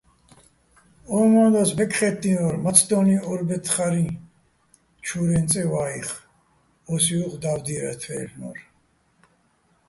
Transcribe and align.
ო 1.17 1.19
მო́ნდვას 1.31 1.71
ბეკხე́თდინო́რ, 1.77 2.55
მაცდო́ლიჼ 2.63 3.17
ო́რბეთღარიჼ 3.31 4.05
ჩურენი 5.05 5.47
წე 5.51 5.63
ვაიხ, 5.71 6.09
ო́სი 6.91 7.15
უ̂ხ 7.25 7.33
და́ვიდიენთვაჲ-აჲლ'ნო́რ. 7.41 8.57